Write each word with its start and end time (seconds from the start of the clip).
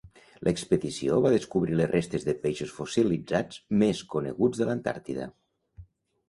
L'expedició 0.45 1.17
va 1.25 1.31
descobrir 1.33 1.77
les 1.79 1.91
restes 1.91 2.25
de 2.29 2.35
peixos 2.45 2.73
fossilitzats 2.79 3.61
més 3.83 4.03
coneguts 4.15 4.63
de 4.63 4.69
l’Antàrtida. 4.71 5.29